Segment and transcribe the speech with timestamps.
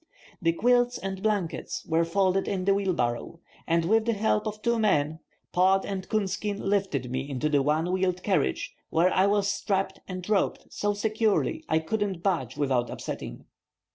[0.41, 4.79] The quilts and blankets were folded in the wheelbarrow, and with the help of two
[4.79, 5.19] men
[5.51, 10.27] Pod and Coonskin lifted me into the one wheeled carriage, where I was strapped and
[10.27, 13.45] roped so securely I couldn't budge without upsetting.